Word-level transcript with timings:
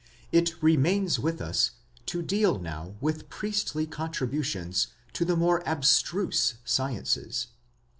It 0.31 0.63
remains 0.63 1.19
with 1.19 1.39
us 1.41 1.73
to 2.07 2.23
deal 2.23 2.57
now 2.57 2.95
with 2.99 3.29
priestly 3.29 3.85
contributions 3.85 4.87
to 5.13 5.23
the 5.23 5.35
more 5.37 5.61
abstruse 5.63 6.55
sciences. 6.65 7.49